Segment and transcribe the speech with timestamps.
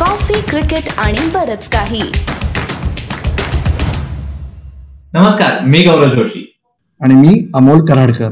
[0.00, 2.00] Coffee cricket आणि बरच काही.
[5.14, 6.44] नमस्कार मी गौरव जोशी.
[7.00, 8.30] आणि मी अमोल कराडकर.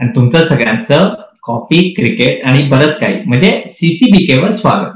[0.00, 4.90] आणि तुमचं सगळ्यांचं कॉफी क्रिकेट आणि बरंच काही म्हणजे सीसीबीके वर स्वागत.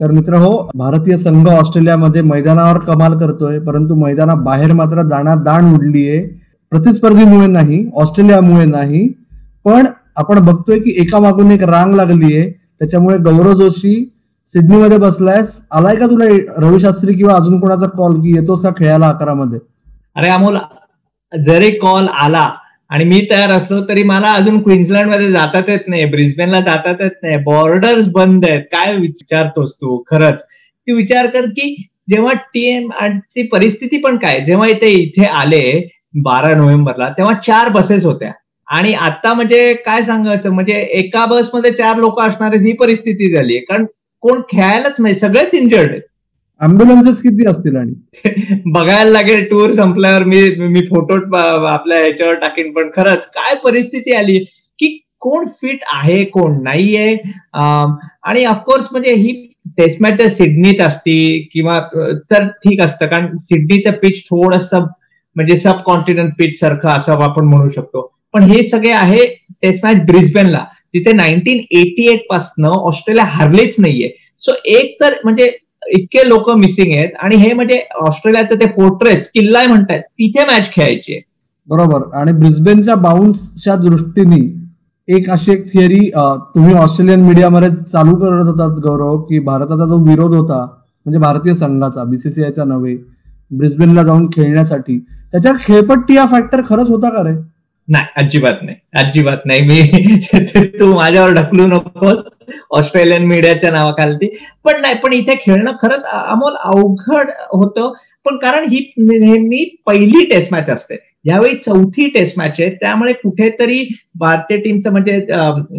[0.00, 6.20] तर मित्र हो भारतीय संघ ऑस्ट्रेलियामध्ये मैदानावर कमाल करतोय परंतु मैदानाबाहेर मात्र दाणा दाण उडलीये
[6.72, 9.06] प्रतिस्पर्धीमुळे नाही ऑस्ट्रेलियामुळे नाही
[9.64, 9.86] पण
[10.16, 13.94] आपण बघतोय की एका मागून एक रांग लागलीये त्याच्यामुळे गौरव जोशी
[14.54, 15.60] सिडनीमध्ये बसलायस.
[15.70, 16.24] आलाय का तुला
[16.58, 19.58] रवी शास्त्री किंवा अजून कोणाचा कॉल की येतोस का खेळायला अकरामध्ये?
[20.16, 20.56] अरे अमोल
[21.32, 22.48] जरी कॉल आला
[22.90, 27.36] आणि मी तयार असलो तरी मला अजून क्वीन्सलँडमध्ये जाताच येत नाही ब्रिस्बेनला जाताच येत नाही.
[27.44, 28.62] बॉर्डर्स बंद आहेत.
[28.72, 29.96] काय विचारतोस तू?
[30.10, 30.40] खरंच.
[30.40, 31.74] तू विचार कर की
[32.08, 34.40] जेव्हा टीएम ची परिस्थिती पण काय?
[34.46, 35.62] जेव्हा इथे इथे आले
[36.24, 38.30] बारा नोव्हेंबरला तेव्हा चार बसेस होत्या.
[38.68, 40.50] आणि आता म्हणजे काय सांगायचं?
[40.50, 43.84] म्हणजे एका बसमध्ये चार लोक असणार ही परिस्थिती झाली कारण
[44.22, 46.02] कोण खेळायलाच नाही सगळेच इंजर्ड आहेत.
[46.60, 47.92] अँब्युलन्सेस किती असतील आणि?
[48.66, 51.14] बघायला लागेल टूर संपल्यावर मी मी फोटो
[51.66, 54.38] आपल्या ह्याच्यावर टाकीन पण खरंच काय परिस्थिती आली
[54.78, 57.14] की कोण फिट आहे कोण नाहीये.
[57.54, 59.32] आणि ऑफकोर्स म्हणजे ही
[59.78, 61.18] टेस्ट मॅच सिडनीत असती
[61.52, 61.78] किंवा
[62.30, 67.70] तर ठीक असतं कारण सिडनीचं पिच थोडस म्हणजे सब कॉन्टिनेंट पिच सारखं असं आपण म्हणू
[67.70, 68.00] शकतो.
[68.34, 69.24] पण हे सगळे आहे
[69.62, 74.08] टेस्ट मॅच ब्रिस्बेनला तिथे नाईन्टीन एटी एट पासनं ऑस्ट्रेलिया हारलेच नाहीये.
[74.42, 75.50] सो एक तर म्हणजे
[75.98, 81.20] इतके लोक मिसिंग आहेत आणि हे म्हणजे ऑस्ट्रेलियाचं ते फोर्ट्रेस किल्ला म्हणतात तिथे मॅच खेळायची
[81.68, 82.02] बरोबर.
[82.16, 84.46] आणि ब्रिस्बेनच्या बाउन्सच्या दृष्टीने
[85.08, 86.08] एक अशी एक थिअरी
[86.54, 92.04] तुम्ही ऑस्ट्रेलियन मीडियामध्ये चालू करत होतात गौरव की भारताचा जो विरोध होता म्हणजे भारतीय संघाचा
[92.04, 92.96] बीसीसीआयचा नव्हे
[93.50, 94.98] ब्रिस्बेनला जाऊन खेळण्यासाठी.
[95.32, 97.34] त्याच्यात खेळपट्टी हा फॅक्टर खरंच होता का रे?
[97.88, 98.76] नाही अजिबात नाही.
[98.94, 99.60] अजिबात नाही.
[99.62, 102.22] मी तू माझ्यावर ढकलू नकोस.
[102.70, 104.26] ऑस्ट्रेलियन मीडियाच्या नावाखालती.
[104.64, 107.92] पण नाही पण इथे खेळणं खरंच अमोल अवघड होतं.
[108.26, 110.96] पण कारण ही नेहमी पहिली टेस्ट मॅच असते.
[111.24, 112.68] यावेळी चौथी टेस्ट मॅच आहे.
[112.70, 113.82] त्यामुळे कुठेतरी
[114.18, 115.18] भारतीय टीमचं म्हणजे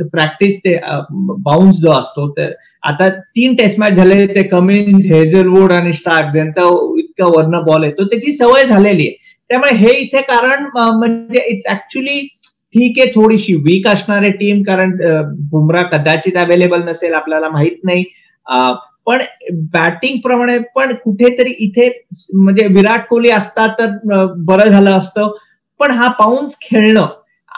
[0.04, 0.78] प्रॅक्टिस ते
[1.44, 2.52] बाउन्स जो असतो तर
[2.84, 4.26] आता तीन टेस्ट मॅच झाले.
[4.28, 6.62] ते कमिन्स हेझलवूड आणि स्टार्क ज्यांचा
[7.00, 8.06] इतका वर्ण बॉल येतो.
[8.06, 9.16] त्याची सवय झालेली आहे.
[9.50, 12.20] त्यामुळे हे इथे कारण म्हणजे इट्स ऍक्च्युली
[12.76, 14.92] ठीक आहे थोडीशी वीक असणारे टीम कारण
[15.52, 18.04] बुमरा कदाचित अवेलेबल नसेल आपल्याला माहीत नाही.
[19.08, 19.22] पण
[19.74, 21.88] बॅटिंग प्रमाणे पण कुठेतरी इथे
[22.36, 23.96] म्हणजे विराट कोहली असता तर
[24.48, 25.32] बरं झालं असतं.
[25.80, 27.08] पण हा बाउन्स खेळणं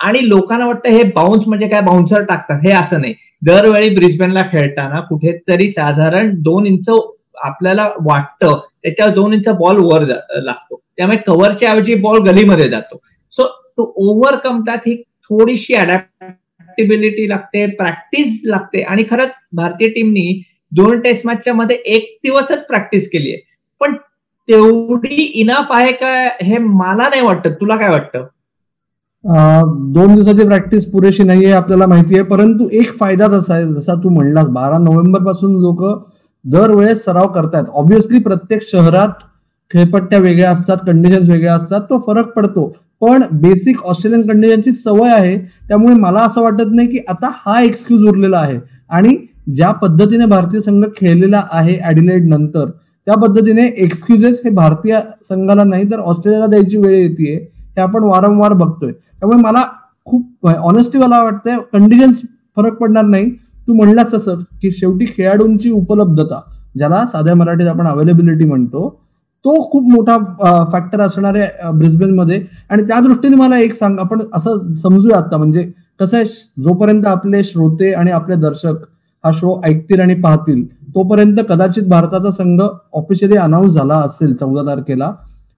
[0.01, 1.81] आणि लोकांना वाटतं हे बाउन्स म्हणजे काय?
[1.81, 2.59] बाउन्सर टाकतात.
[2.65, 3.13] हे असं नाही.
[3.45, 6.89] दरवेळी ब्रिस्बेनला खेळताना कुठेतरी साधारण दोन इंच
[7.43, 10.03] आपल्याला वाटतं त्याच्यावर दोन इंच बॉल वर
[10.33, 10.80] लागतो.
[11.01, 12.97] त्यामुळे कव्हरच्या ऐवजी बॉल गलीमध्ये जातो.
[13.33, 13.45] सो
[13.77, 14.95] टू ओव्हरकम दॅट ही
[15.29, 18.81] थोडीशी अडॅप्टेबिलिटी लागते प्रॅक्टिस लागते.
[18.81, 20.41] आणि खरंच भारतीय टीमनी
[20.71, 23.41] दोन टेस्ट मॅचच्या मध्ये एक दिवसच प्रॅक्टिस केली आहे.
[23.81, 23.95] पण
[24.49, 27.49] तेवढी इनफ आहे का हे मला नाही वाटत.
[27.61, 28.27] तुला काय वाटतं?
[29.93, 32.23] दोन दिवसाची प्रॅक्टिस पुरेशी नाहीये आपल्याला माहिती आहे.
[32.29, 35.83] परंतु एक फायदा तसा आहे जसा तू म्हणलास बारा नोव्हेंबरपासून लोक
[36.45, 37.65] दरवेळेस सराव करतायत.
[37.73, 39.23] ऑब्विसली प्रत्येक शहरात
[39.73, 42.71] खेळपट्ट्या वेगळ्या असतात कंडिशन्स वेगळ्या असतात तो फरक पडतो.
[43.01, 45.37] पण बेसिक ऑस्ट्रेलियन कंडिशनची सवय आहे
[45.67, 48.57] त्यामुळे मला असं वाटत नाही की आता हा एक्सक्यूज उरलेला आहे.
[48.89, 49.15] आणि
[49.55, 52.69] ज्या पद्धतीने भारतीय संघ खेळलेला आहे ऍडिलेड नंतर
[53.07, 54.99] त्या पद्धतीने एक्सक्युजेस हे भारतीय
[55.29, 58.91] संघाला नाही तर ऑस्ट्रेलियाला द्यायची वेळ येते हे आपण वारंवार बघतोय.
[58.91, 59.63] त्यामुळे मला
[60.07, 62.21] खूप ऑनेस्टी मला वाटतंय कंडिशन्स
[62.57, 63.29] फरक पडणार नाही.
[63.67, 66.39] तू म्हणलास तसं की शेवटी खेळाडूंची उपलब्धता
[66.77, 68.87] ज्याला साध्या मराठीत आपण अवेलेबिलिटी म्हणतो
[69.45, 70.17] तो खूप मोठा
[70.71, 72.41] फॅक्टर असणार आहे ब्रिस्बेनमध्ये.
[72.69, 75.63] आणि त्या दृष्टीने मला एक सांग आपण असं समजूया आता म्हणजे
[75.99, 76.25] कसं आहे
[76.63, 78.83] जोपर्यंत आपले श्रोते आणि आपले दर्शक
[79.23, 80.63] हा शो ऐकतील आणि पाहतील
[80.95, 82.61] तोपर्यंत कदाचित भारताचा संघ
[82.93, 85.11] ऑफिशियली अनाऊन्स झाला असेल चौदा तारखेला.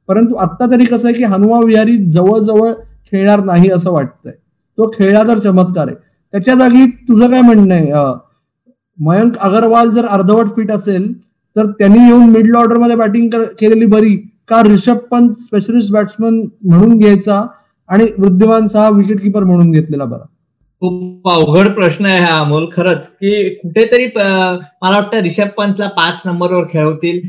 [0.10, 2.72] परंतु आत्ता तरी कसं आहे की हनुमा विहारी जवळजवळ
[3.12, 4.32] खेळणार नाही असं वाटतंय.
[4.78, 5.96] तो खेळला तर चमत्कार आहे.
[6.34, 7.92] त्याच्या जागी तुझं काय म्हणणं आहे?
[9.00, 11.12] मयंक अगरवाल जर अर्धवट फिट असेल
[11.56, 13.30] तर त्यांनी येऊन मिडल ऑर्डरमध्ये बॅटिंग
[13.60, 14.16] केलेली बरी.
[14.50, 16.40] का रिषभ पंत स्पेशलिस्ट बॅट्समन
[16.70, 17.42] म्हणून घ्यायचा
[17.90, 20.26] आणि वृद्धिमान सहा विकेट किपर म्हणून घेतलेला बरा.
[20.82, 22.66] खूप अवघड प्रश्न आहे हा अमोल.
[22.74, 27.20] खरंच की कुठेतरी मला वाटतं रिषभ पंतला पाच नंबरवर खेळवतील.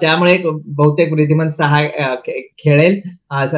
[0.00, 2.14] त्यामुळे बहुतेक वृद्धिमान सहा
[2.64, 3.00] खेळेल.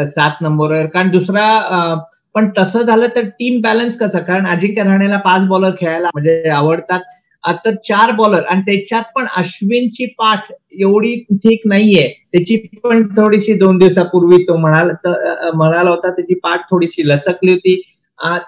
[0.06, 0.86] सात नंबरवर.
[0.94, 1.94] कारण दुसरा
[2.34, 4.18] पण तसं झालं तर टीम बॅलन्स कसं?
[4.18, 7.00] कारण अजिंक्य राहण्याला पाच बॉलर खेळायला म्हणजे आवडतात.
[7.44, 12.08] आता चार बॉलर आणि त्याच्यात पण अश्विनची पाठ एवढी ठीक नाहीये.
[12.32, 17.80] त्याची पण थोडीशी दोन दिवसापूर्वी तो म्हणाला म्हणाला होता त्याची पाठ थोडीशी लचकली होती.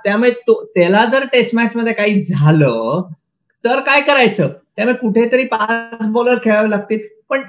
[0.04, 3.02] त्यामुळे तो त्याला जर टेस्ट मॅच मध्ये काही झालं
[3.64, 4.48] तर काय करायचं?
[4.76, 6.98] त्यामुळे कुठेतरी पाच बॉलर खेळावे लागतील.
[7.30, 7.42] पण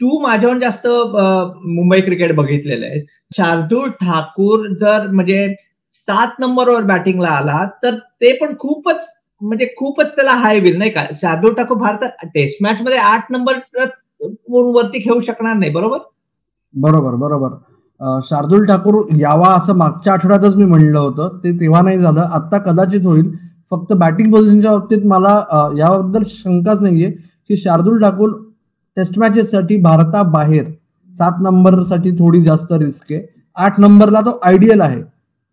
[0.00, 3.00] तू माझ्याहून जास्त मुंबई क्रिकेट बघितलेलं आहे.
[3.36, 5.54] शार्दूल ठाकूर जर म्हणजे
[6.08, 9.06] सात नंबरवर बॅटिंगला आला तर ते पण खूपच
[9.42, 11.04] म्हणजे खूपच त्याला हाय बिल नाही का?
[11.22, 13.58] शार्दूल ठाकूर भारतात टेस्ट मॅच मध्ये आठ नंबर
[14.50, 15.98] वरती खेळू शकणार नाही बरोबर?
[16.74, 17.50] बरोबर बरोबर.
[18.24, 21.38] शार्दुल ठाकूर यावा असं मागच्या आठवड्यातच मी म्हणलं होतं.
[21.44, 22.20] ते तेव्हा नाही झालं.
[22.22, 23.30] आता कदाचित होईल.
[23.70, 25.34] फक्त बॅटिंग पोझिशनच्या बाबतीत मला
[25.78, 28.30] याबद्दल शंकाच नाहीये की शार्दुल ठाकूर
[28.96, 30.64] टेस्ट मॅचेससाठी भारताबाहेर
[31.18, 33.20] सात नंबरसाठी थोडी जास्त रिस्क आहे.
[33.56, 35.00] आठ नंबरला तो आयडियल आहे.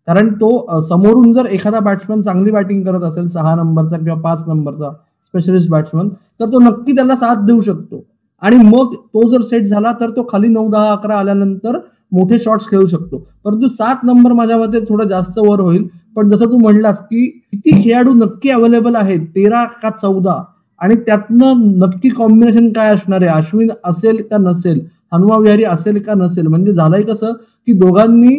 [0.08, 4.90] कारण तो समोरून जर एखादा बॅट्समॅन चांगली बॅटिंग करत असेल सहा नंबरचा किंवा पाच नंबरचा
[5.24, 6.08] स्पेशलिस्ट बॅट्समन
[6.40, 8.04] तर तो नक्की त्याला साथ देऊ शकतो.
[8.42, 11.78] आणि मग तो जर सेट झाला तर तो खाली नऊ दहा अकरा आल्यानंतर
[12.12, 13.18] मोठे शॉट्स खेळू शकतो.
[13.44, 15.86] परंतु सात नंबर माझ्या मते थोडं जास्त वर होईल.
[16.16, 20.42] पण जसं तू म्हणलास की किती खेळाडू नक्की अवेलेबल आहेत तेरा का चौदा?
[20.80, 23.30] आणि त्यातनं नक्की कॉम्बिनेशन काय असणार आहे?
[23.30, 24.80] अश्विन असेल का नसेल?
[25.12, 26.46] हनुमा विहारी असेल का नसेल?
[26.46, 27.32] म्हणजे झालंय कसं
[27.66, 28.36] की दोघांनी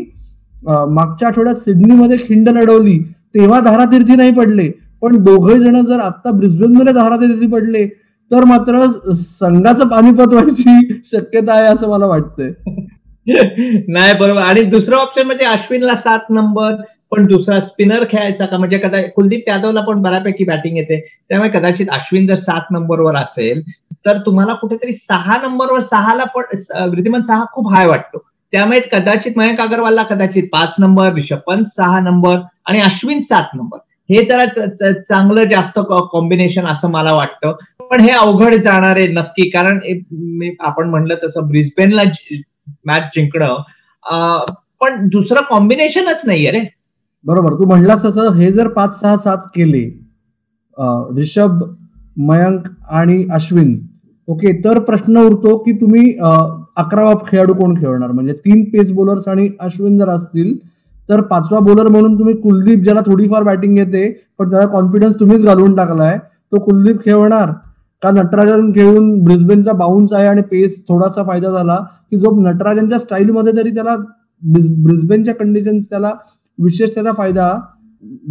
[0.64, 2.98] मागच्या आठवड्यात सिडनीमध्ये खिंड लढवली
[3.36, 4.70] तेव्हा धारातीर्थी नाही पडले.
[5.02, 7.86] पण दोघे जण जर आता ब्रिस्बेनमध्ये धारातीर्थी पडले
[8.32, 12.52] तर मात्र संघाचं पाणीपत व्हायची शक्यता आहे असं मला वाटतंय.
[13.88, 14.42] नाही बरोबर.
[14.42, 16.76] आणि दुसरं ऑप्शन म्हणजे अश्विनला सात नंबर
[17.12, 18.58] पण दुसरा स्पिनर खेळायचा का?
[18.58, 21.00] म्हणजे कदा कुलदीप यादवला पण बऱ्यापैकी बॅटिंग येते.
[21.30, 23.62] त्यामुळे कदाचित अश्विन जर सात नंबरवर असेल
[24.06, 26.58] तर तुम्हाला कुठेतरी सहा नंबरवर सहाला पण
[26.90, 28.24] वृद्धिमान सहा खूप हाय वाटतो.
[28.54, 33.78] त्यामुळे कदाचित मयंक अगरवालला कदाचित पाच नंबर रिषभ पंत सहा नंबर आणि अश्विन सात नंबर.
[34.10, 35.80] हे जरा चांगलं जास्त
[36.12, 37.52] कॉम्बिनेशन असं मला वाटतं.
[37.92, 39.80] पण हे अवघड जाणार आहे नक्की कारण
[40.60, 42.04] आपण म्हणलं तसं ब्रिस्बेनला
[42.86, 43.56] मॅच जिंकणं
[44.82, 46.60] पण दुसरं कॉम्बिनेशनच नाहीये रे.
[47.26, 47.54] बरोबर.
[47.54, 49.84] तू म्हणलास तसं हे जर पाच सहा सात केले
[51.16, 51.64] रिषभ
[52.28, 53.80] मयंक आणि अश्विन
[54.28, 56.12] ओके तर प्रश्न उरतो की तुम्ही
[56.80, 58.12] अकरावा खेळाडू कोण खेळणार?
[58.12, 60.58] म्हणजे तीन पेस बॉलर्स आणि अश्विन जर असतील
[61.10, 64.10] तर पाचवा बॉलर म्हणून तुम्ही कुलदीप ज्याला थोडीफार बॅटिंग येते
[64.40, 66.18] पण त्याचा कॉन्फिडन्स तुम्हीच घालून टाकलाय
[66.52, 67.52] तो कुलदीप खेळणार.
[68.04, 71.76] का नटराजन खेळून ब्रिस्बेनचा बाउन्स आहे आणि पेस थोडासा फायदा झाला
[72.12, 73.96] की जो नटराजनच्या स्टाईलमध्ये जरी त्याला
[74.42, 76.12] ब्रिस्बेनच्या कंडिशन्स त्याला
[76.60, 77.52] विशेष त्याचा फायदा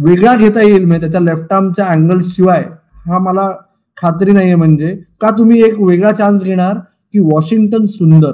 [0.05, 2.63] वेगळा घेता येईल म्हणजे त्याच्या लेफ्ट आर्मच्या अँगल शिवाय
[3.07, 3.49] हा मला
[3.97, 4.95] खात्री नाहीये म्हणजे.
[5.21, 6.77] का तुम्ही एक वेगळा चान्स घेणार?
[7.13, 8.31] की वॉशिंग्टन सुंदर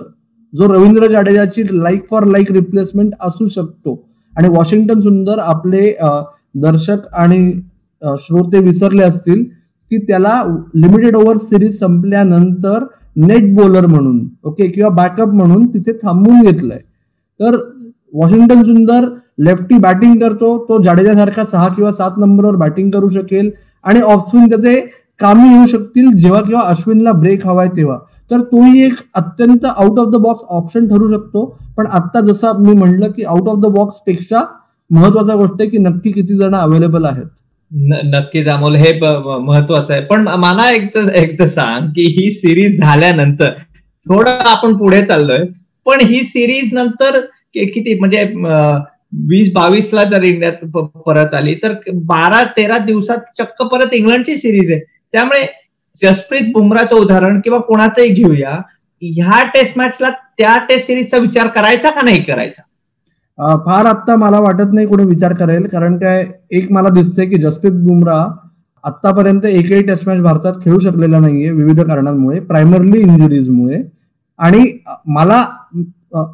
[0.53, 4.01] जो रवींद्र जाडेजाची लाईक फॉर लाईक रिप्लेसमेंट असू शकतो.
[4.33, 5.91] आणि वॉशिंग्टन सुंदर आपले
[6.61, 7.51] दर्शक आणि
[8.19, 9.43] श्रोते विसरले असतील
[9.91, 10.41] की त्याला
[10.75, 12.83] लिमिटेड ओव्हर सिरीज संपल्यानंतर
[13.17, 16.79] नेट बॉलर म्हणून ओके किंवा बॅकअप म्हणून तिथे थांबून घेतलंय.
[17.39, 17.55] तर
[18.13, 19.07] वॉशिंग्टन सुंदर
[19.45, 23.49] लेफ्टी बॅटिंग करतो तो जाडेजासारखा सहा किंवा सात नंबरवर बॅटिंग करू शकेल
[23.83, 24.79] आणि ऑफस्विन त्याचे
[25.19, 27.97] कामी येऊ शकतील जेव्हा किंवा अश्विनला ब्रेक हवाय तेव्हा.
[28.31, 31.45] तर तोही एक अत्यंत out of the box option ठरू शकतो.
[31.77, 34.43] पण आता जसं मी म्हणलं की आउट ऑफ द बॉक्सपेक्षा
[34.89, 37.27] महत्त्वाचा गोष्ट आहे की नक्की किती जण अवेलेबल आहेत.
[38.05, 40.01] नक्कीच अमोल हे महत्वाचं आहे.
[40.05, 43.49] पण मला एक एक तर सांग की ही सिरीज झाल्यानंतर
[44.05, 45.45] थोडं आपण पुढे चाललोय
[45.85, 47.19] पण ही सिरीज नंतर
[47.55, 48.23] किती म्हणजे
[49.29, 50.65] वीस बावीस ला जर इंडियात
[51.05, 51.73] परत आली तर
[52.05, 54.79] बारा तेरा दिवसात चक्क परत इंग्लंडची सिरीज आहे.
[55.13, 55.45] त्यामुळे
[56.01, 58.57] जसप्रीत बुमराचं उदाहरण किंवा कोणाचंही घेऊया
[59.01, 62.61] ह्या टेस्ट मॅचला त्या टेस्ट सिरीजचा विचार करायचा का नाही करायचा?
[63.65, 67.73] फार आत्ता मला वाटत नाही कोणी विचार करेल कारण काय एक मला दिसते की जसप्रीत
[67.85, 68.25] बुमराह
[68.83, 73.81] आतापर्यंत एकही टेस्ट मॅच भारतात खेळू शकलेला नाहीये विविध कारणांमुळे प्रायमरली इंजुरीजमुळे
[74.39, 74.65] आणि
[75.07, 75.43] मला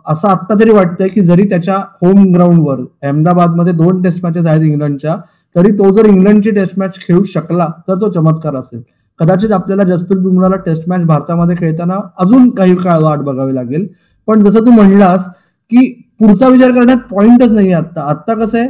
[0.06, 5.15] असं आत्ता तरी वाटतंय की जरी त्याच्या होम ग्राउंडवर अहमदाबादमध्ये दोन टेस्ट मॅचेस आहेत इंग्लंडच्या
[5.56, 8.82] तरी तो जर इंग्लंडची टेस्ट मॅच खेळू शकला तर तो चमत्कार असेल.
[9.22, 13.88] कदाचित आपल्याला जसप्रीत बुमराला टेस्ट मॅच भारतामध्ये खेळताना अजून काही काळ वाट बघावी लागेल.
[14.28, 15.25] पण जसं तू म्हणलास
[15.72, 15.86] की
[16.20, 18.34] पुढचा विचार करण्यात पॉइंटच नाही आता आत्ता.
[18.36, 18.68] कसं आहे?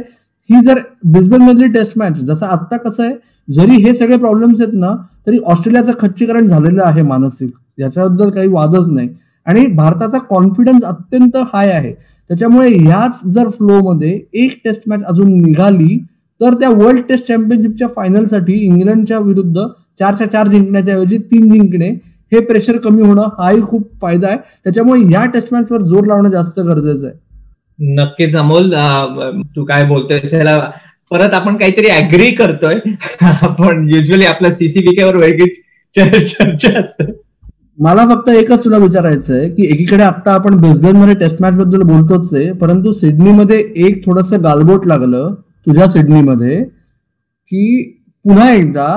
[0.50, 3.14] ही जर ब्रिस्बेन मधली टेस्ट मॅच जसं आत्ता कसं आहे?
[3.48, 4.94] जरी हे सगळे प्रॉब्लेम्स आहेत ना
[5.26, 7.50] तरी ऑस्ट्रेलियाचं खच्चीकरण झालेलं आहे मानसिक.
[7.78, 9.08] याच्याबद्दल काही वादच नाही.
[9.46, 11.92] आणि भारताचा कॉन्फिडन्स अत्यंत हाय आहे.
[12.30, 15.98] त्याच्यामुळे ह्याच जर फ्लोमध्ये एक टेस्ट मॅच अजून निघाली
[16.40, 19.60] तर त्या वर्ल्ड टेस्ट चॅम्पियनशिपच्या फायनलसाठी इंग्लंडच्या विरुद्ध
[20.00, 21.88] चारच्या चार जिंकण्याच्या ऐवजी तीन जिंकणे
[22.32, 24.36] हे प्रेशर कमी होणं हाही खूप फायदा आहे.
[24.64, 27.94] त्याच्यामुळे या टेस्ट मॅचवर जोर लावणं जास्त गरजेचं आहे.
[27.94, 28.72] नक्कीच अमोल
[29.56, 30.58] तू काय बोलतोय त्याला
[31.10, 32.74] परत आपण काहीतरी अग्री करतोय.
[33.22, 35.48] आपण युजली आपल्या सीसीबीके वर वेगळी
[35.96, 37.12] चर्चा असते.
[37.78, 42.34] मला फक्त एकच तुला विचारायचं आहे की एकीकडे आता आपण बेसबॉलमध्ये टेस्ट मॅच बद्दल बोलतोच
[42.34, 45.34] आहे परंतु सिडनीमध्ये एक थोडस गालबोट लागलं
[45.66, 47.82] तुझ्या सिडनीमध्ये की
[48.24, 48.88] पुन्हा एकदा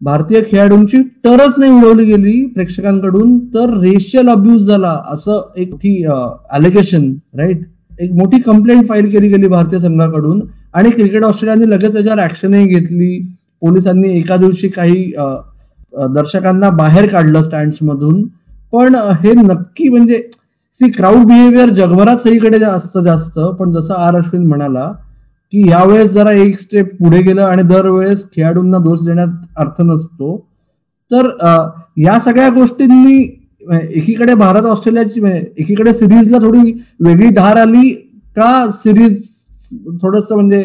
[0.00, 5.74] भारतीय खेळाडूंची टरच नाही उडवली गेली प्रेक्षकांकडून तर रेशियल अब्युज झाला असं एक
[6.54, 7.64] अलिगेशन राईट
[8.00, 10.40] एक मोठी कंप्लेंट फाईल केली गेली भारतीय संघाकडून.
[10.74, 13.18] आणि क्रिकेट ऑस्ट्रेलियाने लगेच त्याच्यावर ऍक्शनही घेतली.
[13.62, 15.04] पोलिसांनी एका दिवशी काही
[16.14, 18.26] दर्शकांना बाहेर काढलं स्टँड्समधून मधून
[18.72, 20.22] पण हे नक्की म्हणजे
[20.78, 23.38] सी क्राऊड बिहेवियर जगभरात सगळीकडे जास्त जास्त.
[23.58, 24.90] पण जसं आर अश्विन म्हणाला
[25.52, 30.36] की यावेळेस जरा एक स्टेप पुढे गेलं आणि दरवेळेस खेळाडूंना दोष देण्यात अर्थ नसतो.
[31.10, 31.26] तर
[31.98, 33.16] या सगळ्या गोष्टींनी
[33.72, 35.20] एकीकडे भारत ऑस्ट्रेलियाची
[35.62, 36.72] एकीकडे सिरीजला थोडी
[37.04, 37.90] वेगळी धार आली
[38.36, 39.22] का सिरीज
[40.02, 40.62] थोडस म्हणजे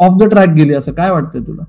[0.00, 0.74] ऑफ द ट्रॅक गेली?
[0.74, 1.62] असं काय वाटतंय तुला?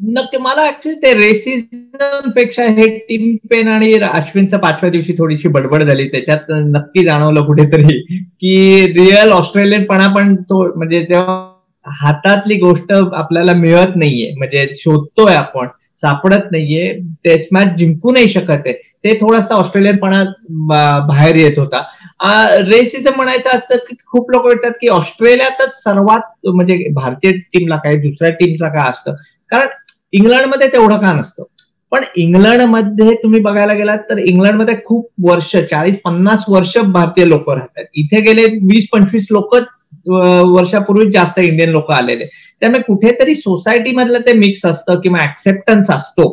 [0.00, 6.08] नक्की मला ऍक्च्युली ते रेसिजनपेक्षा हे टीम पेन आणि अश्विनच्या पाचव्या दिवशी थोडीशी बडबड झाली.
[6.08, 11.36] त्याच्यात नक्की जाणवलं कुठेतरी की रिअल ऑस्ट्रेलियनपणा पण तो म्हणजे तेव्हा
[12.00, 14.32] हातातली गोष्ट आपल्याला मिळत नाहीये.
[14.36, 15.68] म्हणजे शोधतोय आपण
[16.02, 16.92] सापडत नाहीये
[17.24, 18.72] टेस्ट मॅच जिंकू नाही शकत आहे.
[19.04, 20.22] ते थोडासा ऑस्ट्रेलियनपणा
[21.08, 21.82] बाहेर येत होता.
[22.70, 28.30] रेसिझम म्हणायचं असतं की खूप लोक म्हणतात की ऑस्ट्रेलियातच सर्वात म्हणजे भारतीय टीमला काय दुसऱ्या
[28.34, 29.14] टीमला काय असतं?
[29.50, 29.68] कारण
[30.12, 31.42] इंग्लंडमध्ये तेवढं का नसतं?
[31.92, 37.84] पण इंग्लंडमध्ये तुम्ही बघायला गेलात तर इंग्लंडमध्ये खूप वर्ष चाळीस पन्नास वर्ष भारतीय लोक राहतात.
[37.94, 39.62] इथे गेले वीस पंचवीस लोकच
[40.06, 42.24] वर्षापूर्वी जास्त इंडियन लोक आलेले.
[42.60, 46.30] त्यामुळे कुठेतरी सोसायटी मधलं ते मिक्स असतं किंवा ऍक्सेप्टन्स असतो.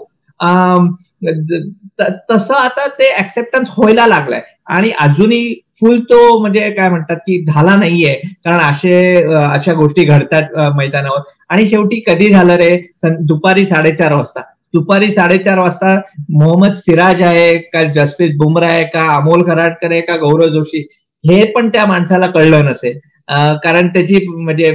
[2.29, 4.41] तसं आता ते ऍक्सेप्टन्स व्हायला लागलाय.
[4.67, 8.13] आणि अजूनही फुल तो म्हणजे काय म्हणतात की झाला नाहीये.
[8.45, 9.00] कारण असे
[9.36, 11.22] अशा गोष्टी घडतात मैदानावर.
[11.50, 12.75] आणि शेवटी कधी झालं रे?
[13.05, 14.41] दुपारी साडेचार वाजता.
[14.74, 15.95] दुपारी साडेचार वाजता
[16.29, 20.81] मोहम्मद सिराज आहे का जसप्रीत बुमरा आहे का अमोल खराटकर आहे का गौरव जोशी?
[21.24, 22.98] हे पण त्या माणसाला कळलं नसेल.
[23.27, 24.70] कारण त्याची म्हणजे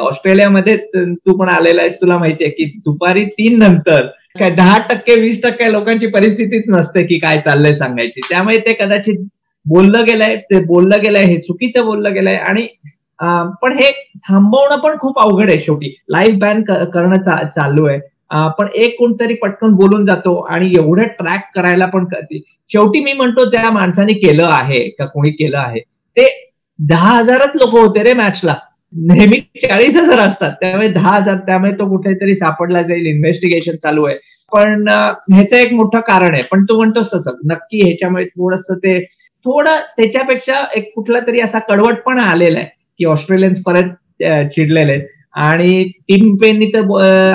[0.00, 4.06] ऑस्ट्रेलियामध्ये तू पण आलेला आहेस तुला माहितीये की दुपारी तीन नंतर
[4.38, 8.20] काय दहा टक्के वीस टक्के लोकांची परिस्थितीच नसते की काय चाललंय सांगायची.
[8.28, 9.24] त्यामुळे ते कदाचित
[9.66, 12.66] बोललं गेलंय ते बोललं गेलंय हे चुकीचं बोललं गेलंय आणि
[13.62, 13.90] पण हे
[14.28, 15.94] थांबवणं पण खूप अवघड आहे शेवटी.
[16.08, 17.98] लाईव्ह बॅन करणं चालू आहे.
[18.58, 22.04] पण एक कोणतरी पटकन बोलून जातो आणि एवढं ट्रॅक करायला पण
[22.70, 25.80] शेवटी मी म्हणतो त्या माणसाने केलं आहे का कोणी केलं आहे
[26.16, 26.26] ते
[26.88, 28.54] दहा हजारच लोक होते रे मॅचला.
[28.92, 30.52] नेहमी चाळीस हजार असतात.
[30.60, 33.06] त्यामुळे दहा हजार त्यामुळे तो कुठेतरी सापडला जाईल.
[33.06, 34.16] इन्व्हेस्टिगेशन चालू आहे.
[34.52, 36.42] पण ह्याचं एक मोठं कारण आहे.
[36.52, 37.36] पण तू म्हणतोस तसं.
[37.50, 38.98] नक्की ह्याच्यामुळे थोडस ते
[39.46, 42.68] थोडं त्याच्यापेक्षा एक कुठला तरी असा कडवटपणा आलेला आहे
[42.98, 44.22] की ऑस्ट्रेलियन्स परत
[44.54, 45.06] चिडलेले आहेत.
[45.34, 46.80] आणि टीम पेननी तर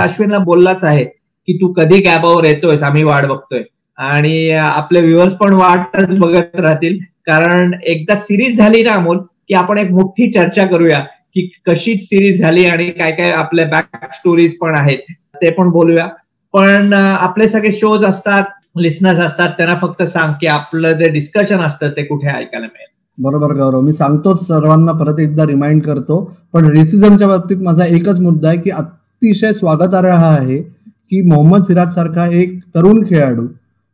[0.02, 2.82] अश्विनला बोललाच आहे की तू कधी कॅबावर येतोयस?
[2.84, 3.64] आम्ही वाट बघतोय.
[3.98, 6.98] आणि आपले व्ह्युअर्स पण वाटच बघत राहतील.
[7.28, 9.18] कारण एकदा सिरीज झाली ना अमोल
[9.50, 11.00] की आपण एक मोठी चर्चा करूया
[11.36, 15.12] की कशी सिरीज झाली आणि काय काय आपल्या बॅक स्टोरीज पण आहेत
[15.42, 16.08] ते पण बोलूया.
[16.54, 18.44] पण आपले सगळे शोज असतात
[18.82, 22.94] लिस्नर्स असतात त्यांना फक्त सांग की आपलं जे डिस्कशन असतं ते कुठे ऐकायला मिळेल.
[23.18, 23.82] बरोबर गौरव.
[23.82, 26.20] मी सांगतोच सर्वांना परत एकदा रिमाइंड करतो.
[26.54, 32.28] पण रेसिझमच्या बाबतीत माझा एकच मुद्दा आहे की अतिशय स्वागतार्ह आहे की मोहम्मद सिराज सारखा
[32.42, 33.48] एक तरुण खेळाडू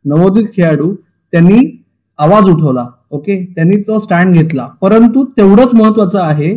[0.06, 0.94] नवोदित खेळाडू
[1.34, 1.60] त्यांनी
[2.20, 2.86] आवाज उठवला.
[3.12, 4.68] ओके त्यांनी तो स्टँड घेतला.
[4.82, 6.56] परंतु तेवढंच महत्वाचं आहे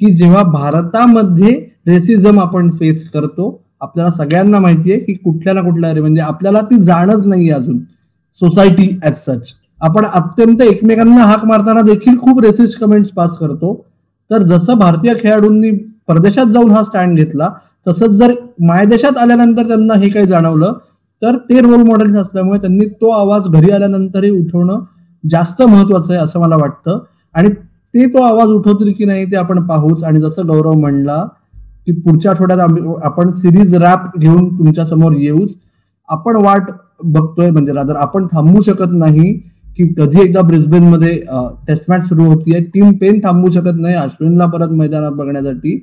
[0.00, 1.52] की जेव्हा भारतामध्ये
[1.88, 6.82] रेसिझम आपण फेस करतो आपल्याला सगळ्यांना माहिती आहे की कुठल्या ना कुठल्या म्हणजे आपल्याला ती
[6.84, 7.78] जाणच नाही अजून
[8.40, 13.74] सोसायटी ॲज सच आपण अत्यंत एकमेकांना हाक मारताना देखील खूप रेसिस्ट कमेंट्स पास करतो.
[14.30, 15.70] तर जसं भारतीय खेळाडूंनी
[16.08, 17.48] परदेशात जाऊन हा स्टँड घेतला
[17.86, 18.32] तसंच जर
[18.62, 20.72] मायदेशात आल्यानंतर त्यांना हे काही जाणवलं
[21.22, 24.80] तर ते रोल मॉडेल्स असल्यामुळे त्यांनी तो आवाज घरी आल्यानंतरही उठवणं
[25.24, 26.98] जास्त महत्वाचं आहे असं मला वाटतं.
[27.34, 27.48] आणि
[27.94, 30.02] ते तो आवाज उठवतील की नाही ते आपण पाहूच.
[30.04, 31.24] आणि जसं गौरव म्हणला
[31.86, 32.60] की पुढच्या आठवड्यात
[33.04, 35.54] आपण सिरीज रॅप घेऊन तुमच्यासमोर येऊच.
[36.08, 36.70] आपण वाट
[37.04, 39.32] बघतोय म्हणजे रादर आपण थांबू शकत नाही
[39.76, 41.16] की कधी एकदा ब्रिस्बेन मध्ये
[41.68, 42.60] टेस्ट मॅच सुरू होतीये.
[42.64, 45.78] टीम पेन थांबू शकत नाही अश्विनला परत मैदानात बघण्यासाठी.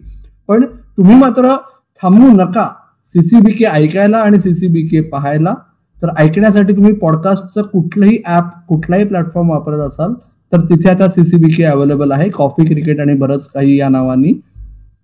[0.50, 0.64] पण
[0.98, 1.56] तुम्ही मात्र
[2.04, 2.68] थांबू नका.
[3.16, 5.54] सीसीबी के ऐकायला आणि सीसीबी के पाहायला.
[6.02, 10.14] तर ऐकण्यासाठी तुम्ही पॉडकास्टचं कुठलंही ॲप कुठलाही प्लॅटफॉर्म वापरत असाल
[10.52, 12.30] तर तिथे आता सीसीबीके अवेलेबल आहे.
[12.30, 14.34] कॉफी क्रिकेट आणि बरंच काही या नावानी.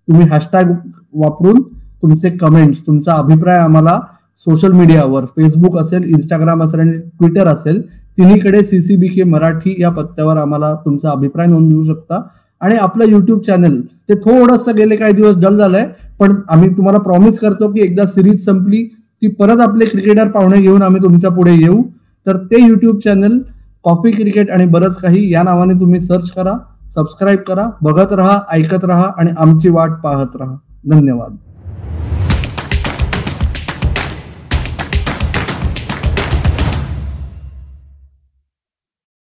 [0.08, 0.70] तुम्ही हॅशटॅग
[1.14, 1.62] वापरून
[2.02, 3.98] तुमचे कमेंट्स तुमचा अभिप्राय आम्हाला
[4.46, 7.80] सोशल मीडियावर फेसबुक असेल इंस्टाग्राम असेल आणि ट्विटर असेल
[8.18, 12.20] तिन्हीकडे सीसीबीके मराठी या पत्त्यावर आम्हाला तुमचा अभिप्राय नोंदवू शकता.
[12.60, 15.84] आणि आपलं युट्यूब चॅनल ते थोडंसं गेले काही दिवस डल झालंय
[16.20, 18.82] पण आम्ही तुम्हाला प्रॉमिस करतो की एकदा सिरीज संपली
[19.22, 21.82] की परत आपले क्रिकेटर पाहुणे घेऊन आम्ही तुमच्यापुढे येऊ.
[22.26, 23.38] तर ते यूट्यूब चॅनल
[23.84, 26.54] कॉफी क्रिकेट आणि बरंच काही या नावाने तुम्ही सर्च करा
[26.94, 30.56] सबस्क्राईब करा बघत राहा ऐकत राहा आणि आमची वाट पाहत राहा.
[30.90, 31.36] धन्यवाद.